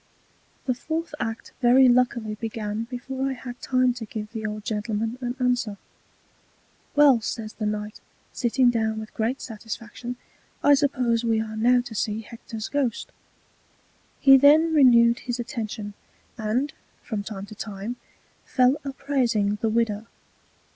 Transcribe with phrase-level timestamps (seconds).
[0.65, 5.19] The Fourth Act very luckily begun before I had time to give the old Gentleman
[5.21, 5.77] an Answer:
[6.95, 7.99] Well, says the Knight,
[8.33, 10.15] sitting down with great Satisfaction,
[10.63, 13.11] I suppose we are now to see Hector's Ghost.
[14.19, 15.93] He then renewed his Attention,
[16.35, 16.73] and,
[17.03, 17.97] from time to time,
[18.43, 20.07] fell a praising the Widow.